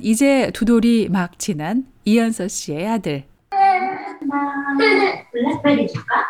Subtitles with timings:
[0.00, 3.24] 이제 두 돌이 막 지난 이연서 씨의 아들.
[5.32, 6.26] 블랙베리 줄까?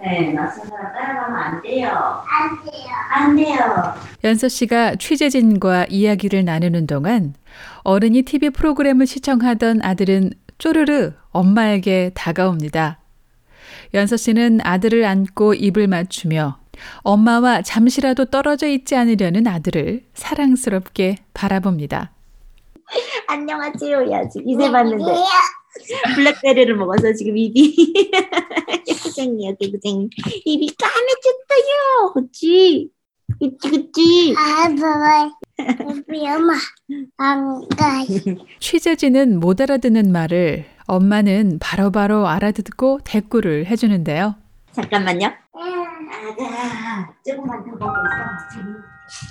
[0.00, 1.88] 네, 낯선 사람 따라가면 안 돼요.
[1.88, 2.88] 안 돼요.
[3.10, 3.94] 안 돼요.
[4.24, 7.34] 연서 씨가 취재진과 이야기를 나누는 동안
[7.82, 12.98] 어른이 TV 프로그램을 시청하던 아들은 쪼르르 엄마에게 다가옵니다.
[13.94, 16.58] 연서 씨는 아들을 안고 입을 맞추며
[16.98, 22.12] 엄마와 잠시라도 떨어져 있지 않으려는 아들을 사랑스럽게 바라봅니다.
[23.28, 24.00] 안녕하세요.
[24.02, 24.42] 해야지.
[24.46, 25.04] 이제 봤는데.
[26.14, 27.92] 블랙베리를 먹어서 지금 입이
[28.86, 30.08] 개구쟁이야 개구쟁이
[30.44, 32.90] 입이 까매졌어요 그치
[33.38, 35.30] 그치 그치 아빠,
[36.34, 36.54] 엄마,
[37.18, 38.04] 안 가.
[38.58, 44.34] 취재진은 못 알아듣는 말을 엄마는 바로 바로 알아듣고 대꾸를 해주는데요.
[44.72, 49.28] 잠깐만요 아가 조금만 더 먹고 있어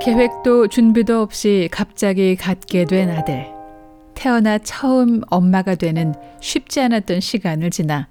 [0.00, 3.46] 계획도 준비도 없이 갑자기 갖게 된 아들.
[4.14, 8.08] 태어나 처음 엄마가 되는 쉽지 않았던 시간을 지나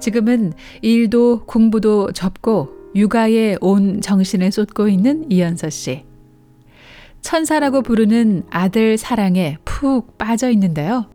[0.00, 6.04] 지금은 일도 공부도 접고 육아에 온 정신을 쏟고 있는 이연서 씨.
[7.22, 11.06] 천사라고 부르는 아들 사랑에 푹 빠져 있는데요.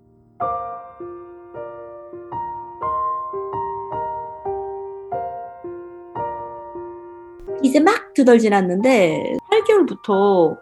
[7.63, 9.37] 이제 막 두 달 지났는데
[9.85, 10.57] 8개월부터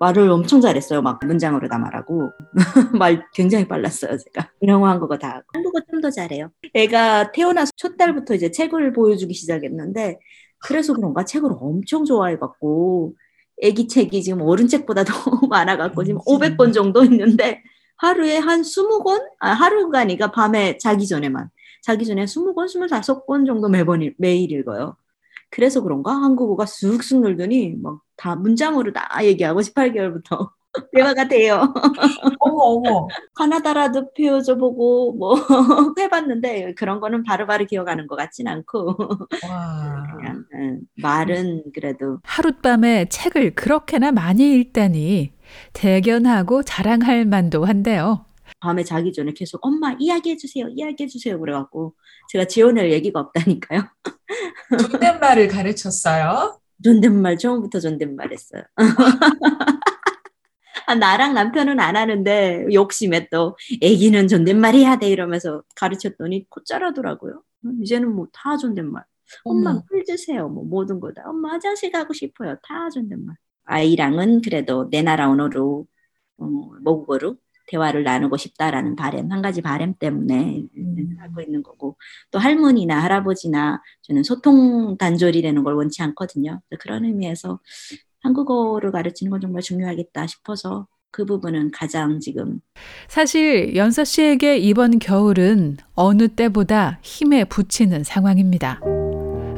[0.00, 1.00] 말을 엄청 잘했어요.
[1.00, 2.32] 막 문장으로 다 말하고
[2.98, 4.16] 말 굉장히 빨랐어요.
[4.18, 6.50] 제가 영어 한국어 다 하고 한국어 좀 더 잘해요.
[6.74, 10.18] 애가 태어나서 첫 달부터 이제 책을 보여주기 시작했는데
[10.58, 13.14] 그래서 그런가 책을 엄청 좋아해갖고
[13.62, 17.62] 애기 책이 지금 어른 책보다 더 많아갖고 지금 500권 정도 있는데
[17.98, 19.22] 하루에 한 20권?
[19.38, 21.48] 아, 하루가 아니가 밤에 자기 전에만
[21.82, 24.96] 자기 전에 20권, 25권 정도 매번 읽- 매일 읽어요.
[25.50, 30.48] 그래서 그런가 한국어가 쑥쑥 늘더니 막 다 문장으로 다 얘기하고 18개월부터
[30.94, 31.74] 대화가 돼요.
[32.38, 33.08] 어머 어머.
[33.34, 35.34] 카나다라도 표줘 보고 뭐
[35.98, 38.96] 해봤는데 그런 거는 바로바로 기억하는 것 같진 않고
[39.48, 40.04] 와.
[40.16, 45.32] 그냥 음, 말은 그래도 하룻밤에 책을 그렇게나 많이 읽다니
[45.72, 48.24] 대견하고 자랑할 만도 한데요.
[48.60, 51.94] 밤에 자기 전에 계속 엄마 이야기해 주세요 이야기해 주세요 그래갖고
[52.28, 53.82] 제가 지원할 얘기가 없다니까요.
[54.78, 56.61] 존댓말을 가르쳤어요.
[56.82, 58.62] 존댓말 처음부터 존댓말 했어요.
[60.86, 67.42] 아, 나랑 남편은 안 하는데 욕심에 또 애기는 존댓말 해야 돼 이러면서 가르쳤더니 곧잘하더라고요.
[67.66, 69.04] 음, 이제는 뭐 다 존댓말.
[69.44, 69.80] 엄마.
[69.90, 70.48] 물 주세요.
[70.48, 71.22] 뭐 모든 거 다.
[71.26, 72.56] 엄마 화장실 가고 싶어요.
[72.62, 73.36] 다 존댓말.
[73.64, 75.86] 아이랑은 그래도 내 나라 언어로
[76.38, 76.44] 어,
[76.82, 77.36] 모국어로
[77.72, 81.16] 대화를 나누고 싶다라는 바램 한 가지 바램 때문에 음.
[81.18, 81.96] 하고 있는 거고
[82.30, 86.60] 또 할머니나 할아버지나 저는 소통 단절이라는 걸 원치 않거든요.
[86.78, 87.60] 그런 의미에서
[88.20, 92.60] 한국어를 가르치는 건 정말 중요하겠다 싶어서 그 부분은 가장 지금
[93.08, 98.80] 사실 연서 씨에게 이번 겨울은 어느 때보다 힘에 부치는 상황입니다.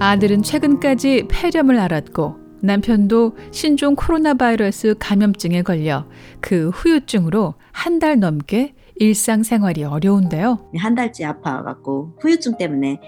[0.00, 6.06] 아들은 최근까지 폐렴을 앓았고 남편도 신종 코로나 바이러스 감염증에 걸려
[6.40, 10.70] 그 후유증으로 한 달 넘게 일상생활이 어려운데요.
[10.78, 13.00] 한 달째 아파갖고 후유증 때문에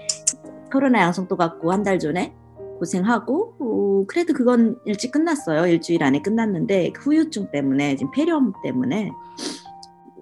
[0.71, 2.33] 코로나 양성도 갖고 한 달 전에
[2.79, 5.65] 고생하고 어, 그래도 그건 일찍 끝났어요.
[5.67, 9.11] 일주일 안에 끝났는데 그 후유증 때문에 지금 폐렴 때문에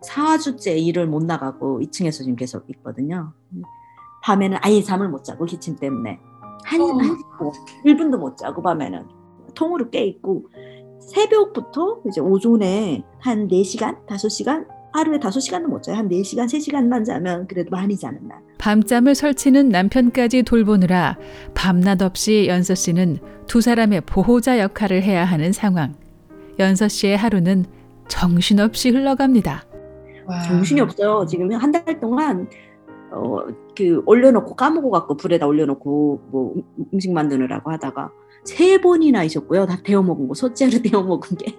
[0.07, 3.33] 4주째 일을 못 나가고 2층에서 지금 계속 있거든요.
[4.23, 6.19] 밤에는 아예 잠을 못 자고 기침 때문에
[6.63, 6.85] 한, 어.
[6.87, 7.17] 한
[7.85, 9.05] 1분도 못 자고 밤에는
[9.55, 10.45] 통으로 깨 있고
[10.99, 15.97] 새벽부터 이제 오전에 한 4시간, 5시간 하루에 5시간도 못 자요.
[15.97, 18.39] 한 4시간, 3시간만 자면 그래도 많이 자는 날.
[18.57, 21.17] 밤잠을 설치는 남편까지 돌보느라
[21.53, 25.95] 밤낮 없이 연서 씨는 두 사람의 보호자 역할을 해야 하는 상황.
[26.59, 27.65] 연서 씨의 하루는
[28.07, 29.63] 정신없이 흘러갑니다.
[30.25, 30.41] 와.
[30.43, 31.25] 정신이 없어요.
[31.27, 32.47] 지금 한 달 동안
[33.15, 38.11] 어, 그 올려놓고 까먹어 갖고 불에다 올려놓고 뭐 음- 음식 만드느라고 하다가
[38.43, 39.65] 세 번이나 있었고요.
[39.65, 41.55] 다 데워 먹은 거 소째로 데워 먹은 게.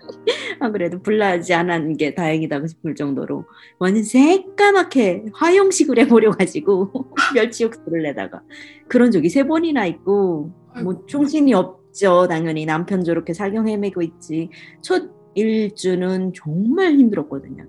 [0.58, 3.44] 아, 그래도 불나지 않은 게 다행이다 싶을 정도로
[3.78, 6.90] 완전 새까맣게 화용식을 해버려가지고
[7.34, 8.42] 멸치 육수를 내다가
[8.88, 10.50] 그런 적이 세 번이나 있고
[10.82, 12.26] 뭐 정신이 없죠.
[12.28, 14.50] 당연히 남편 저렇게 사경 헤매고 있지.
[14.80, 17.64] 첫 일주는 정말 힘들었거든요.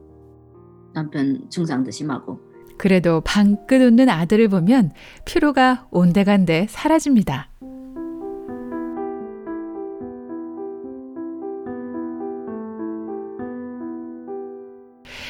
[0.94, 2.51] 남편 증상도 심하고
[2.82, 4.92] 그래도 방긋 웃는 아들을 보면
[5.26, 7.48] 피로가 온데간데 사라집니다.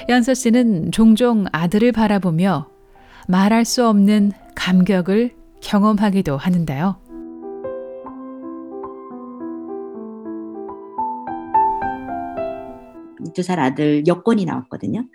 [0.08, 2.70] 연서 씨는 종종 아들을 바라보며
[3.28, 7.02] 말할 수 없는 감격을 경험하기도 하는데요.
[13.36, 15.06] 두 살 아들 여권이 나왔거든요.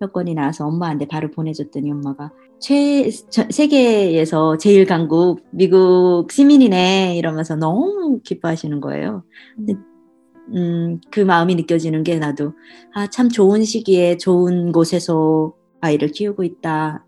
[0.00, 8.20] 여권이 나와서 엄마한테 바로 보내줬더니 엄마가 최 저- 세계에서 제일 강국 미국 시민이네 이러면서 너무
[8.22, 9.24] 기뻐하시는 거예요.
[9.56, 9.74] 근데,
[10.54, 12.52] 음, 그 마음이 느껴지는 게 나도
[12.94, 17.04] 아, 참 좋은 시기에 좋은 곳에서 아이를 키우고 있다.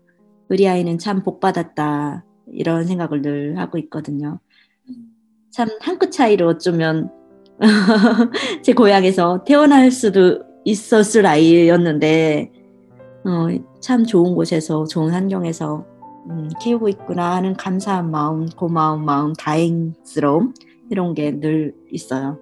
[0.49, 2.25] 우리 아이는 참 복 받았다.
[2.51, 4.39] 이런 생각을 늘 하고 있거든요.
[5.51, 7.11] 참 한 끗 차이로 어쩌면
[8.63, 12.51] 제 고향에서 태어날 수도 있었을 아이였는데
[13.29, 13.47] 어,
[13.79, 15.85] 참 좋은 곳에서 좋은 환경에서
[16.29, 20.53] 음, 키우고 있구나 하는 감사한 마음, 고마운 마음, 다행스러움
[20.89, 22.39] 이런 게 늘 있어요.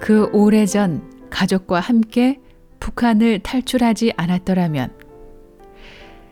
[0.00, 2.40] 그 오래전 가족과 함께
[2.80, 4.92] 북한을 탈출하지 않았더라면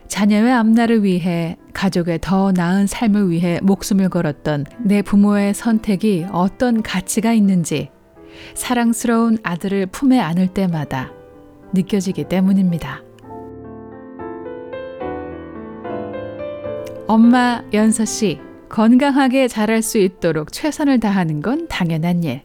[0.08, 7.32] 자녀의 앞날을 위해 가족의 더 나은 삶을 위해 목숨을 걸었던 내 부모의 선택이 어떤 가치가
[7.32, 7.91] 있는지
[8.54, 11.12] 사랑스러운 아들을 품에 안을 때마다
[11.74, 13.02] 느껴지기 때문입니다.
[17.06, 22.42] 엄마 연서 씨 건강하게 자랄 수 있도록 최선을 다하는 건 당연한 일.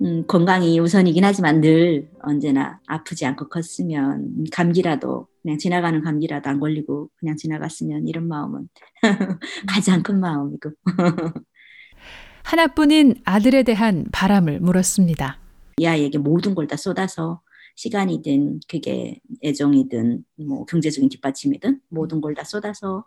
[0.00, 7.10] 음, 건강이 우선이긴 하지만 늘 언제나 아프지 않고 컸으면 감기라도 그냥 지나가는 감기라도 안 걸리고
[7.16, 8.68] 그냥 지나갔으면 이런 마음은
[9.68, 10.70] 가장 큰 마음이고
[12.52, 15.36] 하나뿐인 아들에 대한 바람을 물었습니다.
[15.76, 17.42] 이 아이에게 모든 걸 다 쏟아서
[17.76, 23.04] 시간이든 그게 애정이든 뭐 경제적인 뒷받침이든 모든 걸 다 쏟아서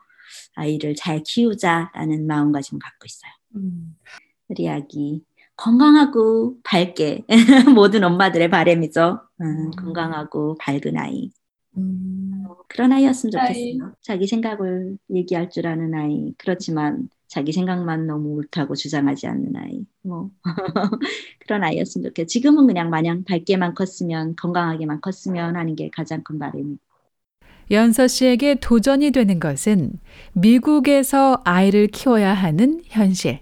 [0.53, 3.31] 아이를 잘 키우자라는 마음가짐을 갖고 있어요.
[3.55, 3.95] 음.
[4.47, 5.23] 우리 아기
[5.55, 7.25] 건강하고 밝게
[7.75, 9.21] 모든 엄마들의 바람이죠.
[9.41, 11.31] 음, 건강하고 밝은 아이.
[11.77, 12.43] 음.
[12.67, 13.73] 그런 아이였으면 아이.
[13.77, 13.95] 좋겠어요.
[14.01, 16.31] 자기 생각을 얘기할 줄 아는 아이.
[16.37, 19.85] 그렇지만 자기 생각만 너무 옳다고 주장하지 않는 아이.
[20.01, 20.29] 뭐
[21.39, 22.27] 그런 아이였으면 좋겠어요.
[22.27, 26.83] 지금은 그냥 마냥 밝게만 컸으면 건강하게만 컸으면 하는 게 가장 큰 바람입니다.
[27.71, 29.93] 연서 씨에게 도전이 되는 것은
[30.33, 33.39] 미국에서 아이를 키워야 하는 현실.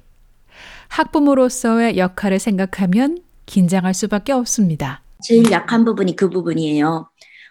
[0.90, 5.02] 학부모로서의 역할을 생각하면 긴장할 수밖에 없습니다.
[5.24, 7.10] 제일 약한 부분이 그 부분이에요.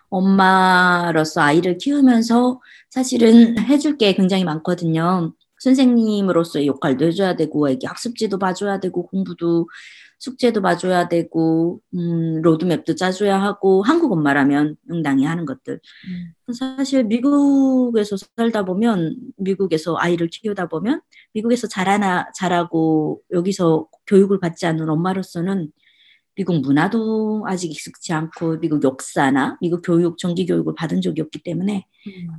[0.09, 5.33] 엄마로서 아이를 키우면서 사실은 해줄 게 굉장히 많거든요.
[5.61, 9.69] 선생님으로서의 역할도 해줘야 되고, 애기 학습지도 봐줘야 되고, 공부도
[10.19, 15.81] 숙제도 봐줘야 되고, 음, 로드맵도 짜줘야 하고, 한국 엄마라면 응당히 하는 것들.
[16.53, 21.01] 사실 미국에서 살다 보면, 미국에서 아이를 키우다 보면,
[21.35, 25.71] 미국에서 자라나, 자라고 여기서 교육을 받지 않는 엄마로서는
[26.39, 31.85] 미국 문화도 아직 익숙치 않고 미국 역사나 미국 교육, 정기 교육을 받은 적이 없기 때문에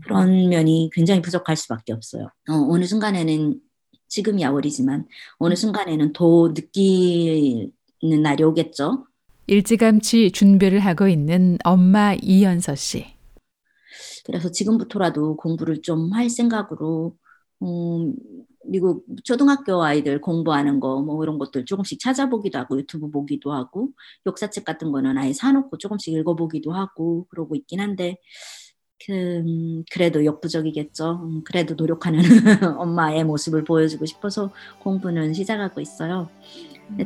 [0.06, 2.30] 그런 면이 굉장히 부족할 수밖에 없어요.
[2.50, 3.60] 어, 어느 순간에는
[4.08, 5.06] 지금이야 어리지만
[5.38, 9.06] 어느 순간에는 더 느끼는 날이 오겠죠.
[9.48, 13.06] 일찌감치 준비를 하고 있는 엄마 이연서 씨.
[14.26, 17.18] 그래서 지금부터라도 공부를 좀 할 생각으로
[17.62, 18.16] 음,
[18.66, 23.90] 미국 초등학교 아이들 공부하는 거 뭐 이런 것들 조금씩 찾아보기도 하고 유튜브 보기도 하고
[24.26, 28.18] 역사책 같은 거는 아예 사놓고 조금씩 읽어보기도 하고 그러고 있긴 한데
[29.06, 31.22] 그, 음, 그래도 역부족이겠죠.
[31.24, 32.20] 음, 그래도 노력하는
[32.78, 34.52] 엄마의 모습을 보여주고 싶어서
[34.82, 36.30] 공부는 시작하고 있어요.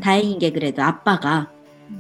[0.02, 1.52] 다행인 게 그래도 아빠가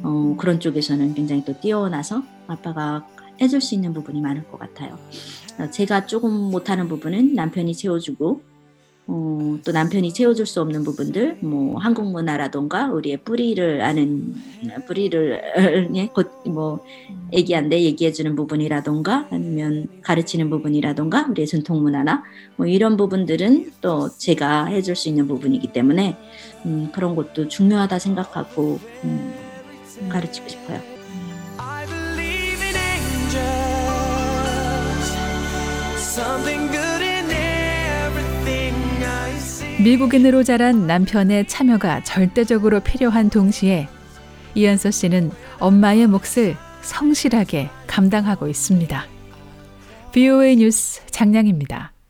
[0.03, 3.07] 어, 그런 쪽에서는 굉장히 또 뛰어나서 아빠가
[3.41, 4.97] 해줄 수 있는 부분이 많을 것 같아요.
[5.59, 8.53] 어, 제가 조금 못하는 부분은 남편이 채워주고
[9.05, 14.33] 어, 또 남편이 채워줄 수 없는 부분들, 뭐 한국 문화라던가 우리의 뿌리를 아는
[14.87, 15.41] 뿌리를
[15.95, 16.85] 예, 곧, 뭐
[17.33, 22.23] 애기한테 얘기해주는 부분이라던가 아니면 가르치는 부분이라던가 우리의 전통 문화나
[22.55, 26.15] 뭐 이런 부분들은 또 제가 해줄 수 있는 부분이기 때문에
[26.65, 29.33] 음, 그런 것도 중요하다 생각하고 음,
[30.07, 30.92] 가르치고 싶어요.
[39.83, 43.89] 미국인으로 자란 남편의 참여가 절대적으로 필요한 동시에
[44.55, 49.05] 이연서 씨는 엄마의 몫을 성실하게 감당하고 있습니다.
[50.13, 51.92] BOA 뉴스 장량입니다.